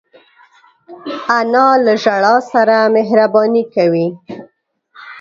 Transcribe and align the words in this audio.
انا 1.37 1.67
له 1.85 1.93
ژړا 2.03 2.35
سره 2.51 2.77
مهربانې 2.95 3.63
کوي 3.73 4.07